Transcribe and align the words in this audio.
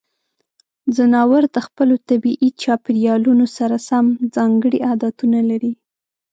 ځناور 0.95 1.43
د 1.55 1.57
خپلو 1.67 1.95
طبیعي 2.09 2.49
چاپیریالونو 2.61 3.45
سره 3.57 3.75
سم 3.89 4.05
ځانګړې 4.35 4.79
عادتونه 4.89 5.39
لري. 5.49 5.73